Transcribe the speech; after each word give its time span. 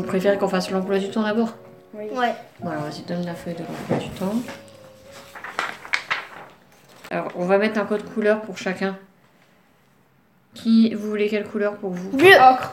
préférez 0.00 0.38
qu'on 0.38 0.48
fasse 0.48 0.70
l'emploi 0.70 0.98
du 0.98 1.10
temps 1.10 1.22
d'abord 1.22 1.54
Oui. 1.92 2.04
Ouais. 2.14 2.34
Bon, 2.60 2.70
alors 2.70 2.84
vas-y, 2.84 3.02
donne 3.02 3.26
la 3.26 3.34
feuille 3.34 3.54
de 3.54 3.60
l'emploi 3.60 3.96
du 3.98 4.08
temps. 4.18 4.34
Alors, 7.10 7.30
on 7.36 7.44
va 7.44 7.58
mettre 7.58 7.78
un 7.78 7.84
code 7.84 8.04
couleur 8.14 8.40
pour 8.40 8.56
chacun. 8.56 8.96
Qui, 10.54 10.94
vous 10.94 11.08
voulez 11.10 11.28
quelle 11.28 11.46
couleur 11.46 11.76
pour 11.76 11.90
vous 11.90 12.10
Bleu. 12.16 12.28
Ocre. 12.28 12.72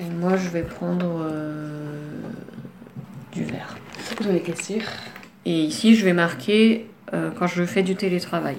Et 0.00 0.04
moi, 0.04 0.36
je 0.36 0.48
vais 0.48 0.62
prendre 0.62 1.22
euh, 1.30 2.20
du 3.32 3.44
vert. 3.44 3.76
J'en 4.20 4.34
étais 4.34 4.60
sûre. 4.60 4.82
Et 5.44 5.60
ici, 5.62 5.94
je 5.94 6.04
vais 6.04 6.12
marquer 6.12 6.88
euh, 7.14 7.30
quand 7.36 7.46
je 7.46 7.64
fais 7.64 7.82
du 7.82 7.96
télétravail. 7.96 8.58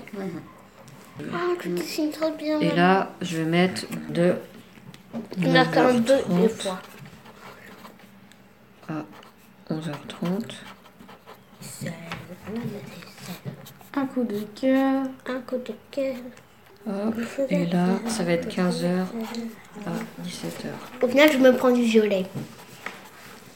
Ah, 1.33 1.37
tu 1.59 1.69
dessines 1.69 2.11
trop 2.11 2.31
bien. 2.31 2.59
Et 2.61 2.73
là, 2.73 3.11
je 3.21 3.37
vais 3.37 3.45
mettre 3.45 3.83
de 4.09 4.35
On 5.13 5.55
a 5.55 5.65
quand 5.65 5.85
même 5.85 6.01
deux, 6.01 6.17
9h30 6.17 6.41
deux 6.41 6.47
fois. 6.49 6.79
à 8.89 9.73
11h30. 9.73 10.53
Un 13.95 14.05
coup 14.05 14.23
de 14.23 14.39
cœur. 14.59 15.03
Un 15.27 15.39
coup 15.41 15.57
de 15.57 15.73
cœur. 15.91 16.15
Hop. 16.87 17.15
Et 17.49 17.65
là, 17.67 17.85
ça 18.07 18.23
va 18.23 18.31
être 18.33 18.47
15h 18.49 18.85
à 19.85 20.23
17h. 20.23 21.03
Au 21.03 21.07
final, 21.07 21.31
je 21.31 21.37
me 21.37 21.55
prends 21.55 21.71
du 21.71 21.83
violet. 21.83 22.25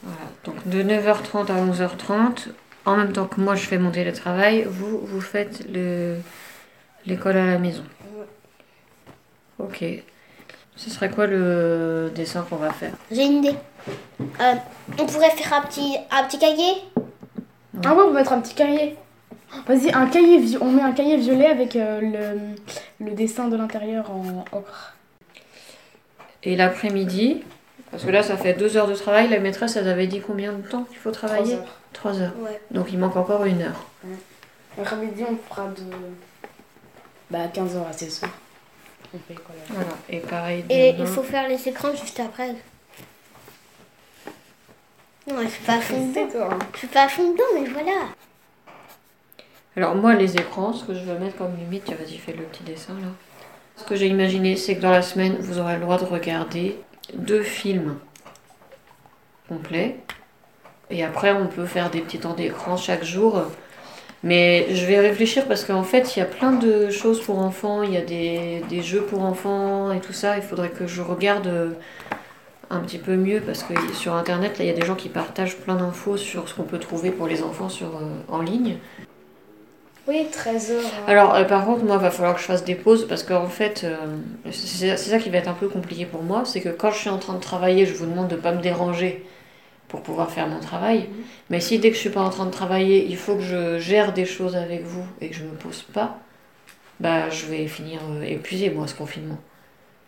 Voilà. 0.03 0.19
Donc 0.43 0.67
de 0.67 0.83
9h30 0.83 1.51
à 1.51 1.65
11h30, 1.65 2.49
en 2.85 2.97
même 2.97 3.13
temps 3.13 3.25
que 3.27 3.39
moi 3.39 3.55
je 3.55 3.65
fais 3.65 3.77
mon 3.77 3.91
télétravail, 3.91 4.65
vous, 4.69 4.99
vous 4.99 5.21
faites 5.21 5.65
le- 5.71 6.17
l'école 7.05 7.37
à 7.37 7.45
la 7.45 7.57
maison. 7.59 7.83
Ok. 9.59 9.83
Ce 10.75 10.89
serait 10.89 11.09
quoi 11.09 11.27
le 11.27 12.11
dessin 12.15 12.45
qu'on 12.49 12.55
va 12.55 12.71
faire 12.71 12.93
J'ai 13.11 13.23
une 13.23 13.43
idée. 13.43 13.55
Euh, 14.19 14.53
on 14.99 15.05
pourrait 15.05 15.29
faire 15.31 15.53
un 15.53 15.61
petit, 15.61 15.95
un 16.11 16.23
petit 16.23 16.39
cahier 16.39 16.73
Ah 17.85 17.93
ouais, 17.93 18.03
on 18.03 18.07
peut 18.07 18.15
mettre 18.15 18.33
un 18.33 18.41
petit 18.41 18.55
cahier. 18.55 18.95
Vas-y, 19.67 19.91
un 19.93 20.07
cahier 20.07 20.57
on 20.61 20.71
met 20.71 20.81
un 20.81 20.93
cahier 20.93 21.17
violet 21.17 21.45
avec 21.45 21.75
euh, 21.75 22.01
le, 22.01 23.05
le 23.05 23.11
dessin 23.11 23.49
de 23.49 23.55
l'intérieur 23.55 24.09
en 24.09 24.43
ocre. 24.51 24.95
Et 26.41 26.55
l'après-midi, 26.55 27.43
parce 27.91 28.03
que 28.03 28.09
là 28.09 28.23
ça 28.23 28.35
fait 28.35 28.53
deux 28.53 28.75
heures 28.75 28.87
de 28.87 28.95
travail, 28.95 29.29
la 29.29 29.39
maîtresse 29.39 29.75
elle 29.75 29.87
avait 29.87 30.07
dit 30.07 30.21
combien 30.21 30.53
de 30.53 30.67
temps 30.67 30.83
qu'il 30.85 30.97
faut 30.97 31.11
travailler 31.11 31.55
Trois 31.55 31.61
heures. 31.61 31.77
Trois 31.93 32.21
heures. 32.21 32.33
Ouais. 32.39 32.59
Donc 32.71 32.87
il 32.91 32.97
manque 32.97 33.15
encore 33.15 33.45
une 33.45 33.61
heure. 33.61 33.85
L'après-midi, 34.77 35.23
on 35.29 35.37
fera 35.53 35.67
de 35.67 35.83
bah, 37.29 37.45
15h 37.53 37.87
à 37.87 37.91
16h. 37.91 38.25
Voilà. 39.69 39.89
Et 40.09 40.19
pareil. 40.19 40.65
Et 40.69 40.93
demain. 40.93 41.05
il 41.05 41.07
faut 41.07 41.23
faire 41.23 41.47
les 41.47 41.67
écrans 41.67 41.93
juste 41.95 42.19
après. 42.19 42.55
Non, 45.27 45.41
je 45.41 45.47
suis 45.47 45.63
pas 45.63 45.75
à 45.75 45.79
fond 45.81 46.07
dedans. 46.07 46.27
Toi. 46.31 46.49
hein. 46.51 46.59
Je 46.73 46.77
suis 46.79 46.87
pas 46.87 47.03
à 47.03 47.07
fond 47.07 47.31
dedans, 47.31 47.43
mais 47.55 47.69
voilà. 47.69 48.07
Alors 49.75 49.95
moi 49.95 50.13
les 50.13 50.35
écrans, 50.35 50.73
ce 50.73 50.83
que 50.85 50.93
je 50.93 50.99
veux 50.99 51.17
mettre 51.17 51.37
comme 51.37 51.55
limite, 51.57 51.85
tiens, 51.85 51.95
vas-y 51.95 52.17
fais 52.17 52.33
le 52.33 52.43
petit 52.43 52.63
dessin 52.63 52.93
là. 52.93 53.07
Ce 53.75 53.83
que 53.83 53.95
j'ai 53.95 54.07
imaginé, 54.07 54.55
c'est 54.55 54.75
que 54.75 54.81
dans 54.81 54.91
la 54.91 55.01
semaine, 55.01 55.37
vous 55.39 55.57
aurez 55.57 55.75
le 55.75 55.81
droit 55.81 55.97
de 55.97 56.05
regarder 56.05 56.77
deux 57.15 57.41
films 57.41 57.97
complets. 59.49 59.97
Et 60.91 61.03
après, 61.03 61.31
on 61.31 61.47
peut 61.47 61.65
faire 61.65 61.89
des 61.89 62.01
petits 62.01 62.19
temps 62.19 62.33
d'écran 62.35 62.77
chaque 62.77 63.03
jour. 63.03 63.41
Mais 64.23 64.67
je 64.73 64.85
vais 64.85 64.99
réfléchir 64.99 65.45
parce 65.47 65.65
qu'en 65.65 65.83
fait, 65.83 66.15
il 66.15 66.19
y 66.19 66.21
a 66.21 66.25
plein 66.25 66.53
de 66.53 66.89
choses 66.89 67.21
pour 67.21 67.39
enfants. 67.39 67.83
Il 67.83 67.93
y 67.93 67.97
a 67.97 68.01
des, 68.01 68.61
des 68.69 68.81
jeux 68.81 69.01
pour 69.01 69.21
enfants 69.21 69.91
et 69.91 69.99
tout 69.99 70.13
ça. 70.13 70.37
Il 70.37 70.43
faudrait 70.43 70.69
que 70.69 70.87
je 70.87 71.01
regarde 71.01 71.47
euh, 71.47 71.69
un 72.69 72.79
petit 72.79 72.97
peu 72.97 73.15
mieux 73.15 73.41
parce 73.41 73.63
que 73.63 73.73
sur 73.93 74.13
Internet, 74.13 74.57
là, 74.57 74.65
il 74.65 74.67
y 74.67 74.71
a 74.71 74.75
des 74.79 74.85
gens 74.85 74.95
qui 74.95 75.09
partagent 75.09 75.57
plein 75.57 75.75
d'infos 75.75 76.17
sur 76.17 76.47
ce 76.47 76.53
qu'on 76.53 76.63
peut 76.63 76.79
trouver 76.79 77.11
pour 77.11 77.27
les 77.27 77.43
enfants 77.43 77.69
sur, 77.69 77.87
euh, 77.87 78.09
en 78.29 78.41
ligne. 78.41 78.77
Oui, 80.05 80.27
13h. 80.29 80.73
Alors, 81.07 81.33
euh, 81.33 81.45
par 81.45 81.65
contre, 81.65 81.85
moi, 81.85 81.97
va 81.97 82.11
falloir 82.11 82.35
que 82.35 82.41
je 82.41 82.45
fasse 82.45 82.65
des 82.65 82.75
pauses 82.75 83.07
parce 83.07 83.23
qu'en 83.23 83.47
fait, 83.47 83.83
euh, 83.85 83.95
c'est 84.51 84.97
c'est 84.97 85.09
ça 85.11 85.17
qui 85.17 85.29
va 85.29 85.37
être 85.37 85.47
un 85.47 85.53
peu 85.53 85.69
compliqué 85.69 86.05
pour 86.05 86.23
moi. 86.23 86.43
C'est 86.45 86.59
que 86.59 86.69
quand 86.69 86.91
je 86.91 86.97
suis 86.97 87.09
en 87.09 87.19
train 87.19 87.33
de 87.35 87.39
travailler, 87.39 87.85
je 87.85 87.93
vous 87.93 88.05
demande 88.05 88.27
de 88.27 88.35
ne 88.35 88.41
pas 88.41 88.51
me 88.51 88.61
déranger 88.61 89.23
pour 89.93 90.01
pouvoir 90.01 90.31
faire 90.31 90.47
mon 90.47 90.59
travail. 90.59 91.07
Mais 91.51 91.59
si 91.59 91.77
dès 91.77 91.89
que 91.91 91.95
je 91.95 91.99
suis 91.99 92.09
pas 92.09 92.21
en 92.23 92.31
train 92.31 92.47
de 92.47 92.51
travailler, 92.51 93.05
il 93.05 93.15
faut 93.15 93.35
que 93.35 93.43
je 93.43 93.77
gère 93.77 94.11
des 94.11 94.25
choses 94.25 94.55
avec 94.55 94.81
vous 94.81 95.05
et 95.21 95.29
que 95.29 95.35
je 95.35 95.43
me 95.43 95.53
pose 95.53 95.83
pas, 95.83 96.17
bah, 96.99 97.29
je 97.29 97.45
vais 97.45 97.67
finir 97.67 97.99
euh, 98.09 98.23
épuisée, 98.23 98.71
moi, 98.71 98.87
ce 98.87 98.95
confinement. 98.95 99.37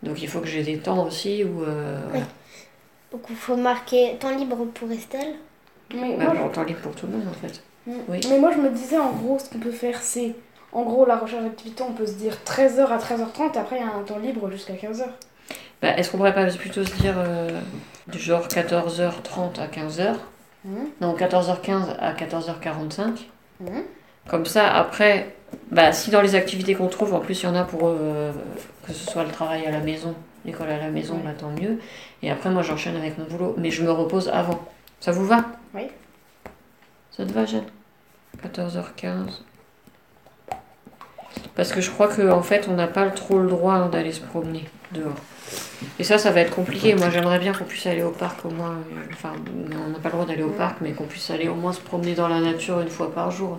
Donc, 0.02 0.20
il 0.20 0.26
faut 0.26 0.40
que 0.40 0.48
j'ai 0.48 0.64
des 0.64 0.78
temps 0.78 1.06
aussi 1.06 1.44
où. 1.44 1.62
euh, 1.62 2.00
Oui. 2.12 2.18
Donc 3.12 3.20
il 3.30 3.36
faut 3.36 3.54
marquer 3.54 4.16
temps 4.18 4.36
libre 4.36 4.56
pour 4.74 4.90
Estelle. 4.90 5.36
Mais, 5.94 6.16
bah, 6.16 6.24
moi, 6.24 6.34
bon, 6.34 6.48
temps 6.48 6.64
libre 6.64 6.80
pour 6.80 6.96
tout 6.96 7.06
le 7.06 7.12
monde, 7.12 7.28
en 7.28 7.32
fait. 7.46 7.62
je... 7.86 7.92
oui. 8.08 8.20
mais 8.28 8.40
moi, 8.40 8.50
je 8.50 8.58
me 8.58 8.70
disais, 8.70 8.98
en 8.98 9.12
gros, 9.12 9.38
ce 9.38 9.48
qu'on 9.48 9.60
peut 9.60 9.70
faire, 9.70 10.02
c'est. 10.02 10.34
En 10.72 10.82
gros, 10.82 11.06
la 11.06 11.16
recherche 11.16 11.44
d'activité, 11.44 11.84
on 11.88 11.92
peut 11.92 12.06
se 12.06 12.14
dire 12.14 12.36
13h 12.44 12.86
à 12.88 12.98
13h30, 12.98 13.54
et 13.54 13.58
après, 13.58 13.76
il 13.76 13.82
y 13.86 13.88
a 13.88 13.94
un 13.94 14.02
temps 14.02 14.18
libre 14.18 14.50
jusqu'à 14.50 14.74
15h. 14.74 15.04
Bah, 15.82 15.96
Est-ce 15.96 16.10
qu'on 16.10 16.16
pourrait 16.18 16.34
pas 16.34 16.46
plutôt 16.46 16.84
se 16.84 16.94
dire 16.94 17.14
euh, 17.16 17.60
du 18.08 18.18
genre 18.18 18.46
14h30 18.48 19.60
à 19.60 19.66
15h 19.66 20.14
Mhm. 20.66 20.88
Non, 21.00 21.14
14h15 21.14 21.96
à 22.00 22.12
14h45. 22.14 23.26
Mhm. 23.60 23.84
Comme 24.28 24.44
ça, 24.46 24.74
après, 24.74 25.34
bah, 25.70 25.92
si 25.92 26.10
dans 26.10 26.20
les 26.20 26.34
activités 26.34 26.74
qu'on 26.74 26.88
trouve, 26.88 27.14
en 27.14 27.20
plus 27.20 27.40
il 27.42 27.46
y 27.46 27.48
en 27.48 27.54
a 27.54 27.62
pour 27.64 27.82
euh, 27.84 28.32
que 28.86 28.92
ce 28.92 29.08
soit 29.08 29.22
le 29.24 29.30
travail 29.30 29.64
à 29.64 29.70
la 29.70 29.78
maison, 29.78 30.14
l'école 30.44 30.70
à 30.70 30.78
la 30.78 30.88
maison, 30.88 31.20
bah, 31.24 31.30
tant 31.38 31.50
mieux. 31.50 31.78
Et 32.22 32.30
après, 32.30 32.50
moi 32.50 32.62
j'enchaîne 32.62 32.96
avec 32.96 33.16
mon 33.18 33.24
boulot, 33.26 33.54
mais 33.58 33.70
je 33.70 33.84
me 33.84 33.90
repose 33.92 34.28
avant. 34.28 34.58
Ça 34.98 35.12
vous 35.12 35.24
va? 35.24 35.44
Oui. 35.74 35.82
Ça 37.12 37.24
te 37.24 37.32
va, 37.32 37.44
Jeanne? 37.44 37.64
14h15. 38.44 39.40
Parce 41.54 41.72
que 41.72 41.80
je 41.80 41.90
crois 41.90 42.08
qu'en 42.08 42.30
en 42.30 42.42
fait, 42.42 42.66
on 42.68 42.74
n'a 42.74 42.88
pas 42.88 43.08
trop 43.10 43.38
le 43.38 43.48
droit 43.48 43.74
hein, 43.74 43.88
d'aller 43.88 44.12
se 44.12 44.20
promener 44.20 44.64
dehors. 44.92 45.14
Et 45.98 46.04
ça, 46.04 46.18
ça 46.18 46.30
va 46.30 46.40
être 46.40 46.54
compliqué. 46.54 46.94
Moi, 46.94 47.10
j'aimerais 47.10 47.38
bien 47.38 47.52
qu'on 47.52 47.64
puisse 47.64 47.86
aller 47.86 48.02
au 48.02 48.10
parc 48.10 48.44
au 48.44 48.50
moins. 48.50 48.70
euh, 48.72 49.00
Enfin, 49.12 49.32
on 49.54 49.90
n'a 49.90 49.98
pas 49.98 50.08
le 50.08 50.14
droit 50.14 50.26
d'aller 50.26 50.42
au 50.42 50.50
parc, 50.50 50.76
mais 50.80 50.92
qu'on 50.92 51.04
puisse 51.04 51.30
aller 51.30 51.48
au 51.48 51.54
moins 51.54 51.72
se 51.72 51.80
promener 51.80 52.14
dans 52.14 52.28
la 52.28 52.40
nature 52.40 52.80
une 52.80 52.90
fois 52.90 53.12
par 53.12 53.30
jour. 53.30 53.58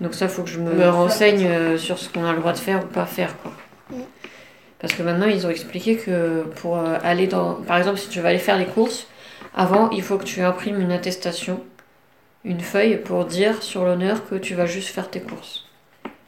Donc 0.00 0.14
ça, 0.14 0.28
faut 0.28 0.42
que 0.42 0.50
je 0.50 0.58
me, 0.58 0.72
me 0.72 0.88
renseigne 0.88 1.46
euh, 1.46 1.78
sur 1.78 1.98
ce 1.98 2.08
qu'on 2.08 2.24
a 2.24 2.32
le 2.32 2.38
droit 2.38 2.52
de 2.52 2.58
faire 2.58 2.82
ou 2.84 2.86
pas 2.86 3.06
faire, 3.06 3.36
quoi. 3.38 3.52
Parce 4.78 4.94
que 4.94 5.02
maintenant, 5.02 5.26
ils 5.26 5.46
ont 5.46 5.50
expliqué 5.50 5.96
que 5.96 6.42
pour 6.56 6.76
euh, 6.76 6.98
aller 7.04 7.28
dans... 7.28 7.54
Par 7.54 7.78
exemple, 7.78 7.98
si 7.98 8.08
tu 8.08 8.20
vas 8.20 8.30
aller 8.30 8.38
faire 8.38 8.58
les 8.58 8.66
courses, 8.66 9.06
avant, 9.54 9.90
il 9.90 10.02
faut 10.02 10.18
que 10.18 10.24
tu 10.24 10.42
imprimes 10.42 10.80
une 10.80 10.90
attestation, 10.90 11.60
une 12.44 12.60
feuille 12.60 12.96
pour 12.96 13.24
dire 13.24 13.62
sur 13.62 13.84
l'honneur 13.84 14.28
que 14.28 14.34
tu 14.34 14.54
vas 14.54 14.66
juste 14.66 14.88
faire 14.88 15.08
tes 15.08 15.20
courses. 15.20 15.66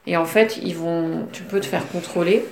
Et 0.06 0.16
en 0.16 0.24
fait, 0.24 0.58
ils 0.62 0.76
vont, 0.76 1.26
tu 1.32 1.42
peux 1.42 1.58
te 1.58 1.66
faire 1.66 1.86
contrôler. 1.88 2.44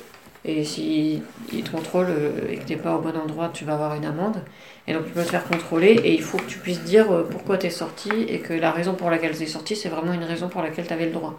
Et 0.45 0.65
si 0.65 1.23
ils 1.53 1.63
te 1.63 1.71
contrôlent 1.71 2.11
euh, 2.11 2.51
et 2.51 2.57
que 2.57 2.65
t'es 2.65 2.77
pas 2.77 2.97
au 2.97 3.01
bon 3.01 3.17
endroit, 3.17 3.51
tu 3.55 3.65
vas 3.65 3.75
avoir 3.75 3.95
une 3.95 4.05
amende. 4.05 4.43
Et 4.89 4.93
donc 4.93 5.05
tu 5.07 5.13
peux 5.13 5.23
te 5.23 5.29
faire 5.31 5.45
contrôler 5.45 5.93
et 6.03 6.13
il 6.15 6.23
faut 6.23 6.37
que 6.39 6.47
tu 6.47 6.59
puisses 6.59 6.83
dire 6.83 7.13
euh, 7.13 7.23
pourquoi 7.31 7.59
t'es 7.59 7.71
sorti 7.71 8.11
et 8.29 8.41
que 8.41 8.53
la 8.53 8.73
raison 8.73 8.95
pour 8.95 9.09
laquelle 9.11 9.37
t'es 9.39 9.47
sorti, 9.47 9.77
c'est 9.77 9.89
vraiment 9.89 10.13
une 10.13 10.25
raison 10.25 10.49
pour 10.49 10.63
laquelle 10.63 10.87
t'avais 10.87 11.07
le 11.07 11.13
droit. 11.13 11.39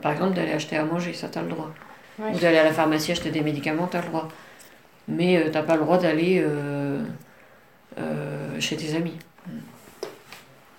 Par 0.00 0.12
exemple, 0.12 0.34
d'aller 0.34 0.52
acheter 0.52 0.76
à 0.76 0.84
manger, 0.84 1.12
ça 1.12 1.28
t'as 1.28 1.42
le 1.42 1.48
droit. 1.48 1.70
Ouais. 2.20 2.30
Ou 2.32 2.38
d'aller 2.38 2.58
à 2.58 2.64
la 2.64 2.72
pharmacie 2.72 3.10
acheter 3.10 3.30
des 3.30 3.40
médicaments, 3.40 3.88
t'as 3.88 4.02
le 4.02 4.06
droit. 4.08 4.28
Mais 5.08 5.36
euh, 5.38 5.50
t'as 5.50 5.62
pas 5.62 5.74
le 5.74 5.82
droit 5.82 5.98
d'aller 5.98 6.40
euh, 6.44 7.02
euh, 7.98 8.60
chez 8.60 8.76
tes 8.76 8.94
amis. 8.94 9.16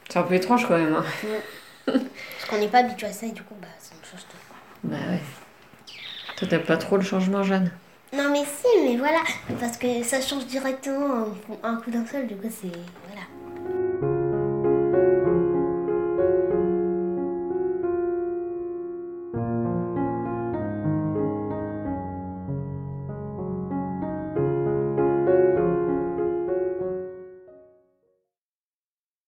C'est 0.09 0.20
un 0.20 0.24
peu 0.24 0.35
étrange 0.35 0.66
quand 0.66 0.78
même. 0.78 0.96
hein. 0.96 1.03
Parce 1.85 2.50
qu'on 2.50 2.58
n'est 2.58 2.67
pas 2.67 2.79
habitué 2.79 3.08
à 3.08 3.12
ça 3.12 3.26
et 3.26 3.32
du 3.32 3.41
coup, 3.44 3.55
bah, 3.62 3.67
ça 3.79 3.94
me 4.00 4.05
change 4.05 4.22
tout. 4.29 4.38
Bah 4.84 4.96
ouais. 5.09 5.20
Toi, 6.47 6.59
pas 6.59 6.78
trop 6.78 6.96
le 6.97 7.03
changement, 7.03 7.44
Jeanne? 7.44 7.72
Non, 8.14 8.32
mais 8.32 8.44
si, 8.44 8.68
mais 8.84 8.97
voilà. 8.97 9.20
Parce 9.59 9.78
que 9.78 10.03
ça 10.03 10.22
change 10.22 10.46
directement 10.46 11.26
un, 11.64 11.70
un 11.70 11.76
coup 11.76 11.91
d'un 11.91 12.06
seul, 12.06 12.28
du 12.28 12.36
coup, 12.36 12.47
c'est 12.50 12.72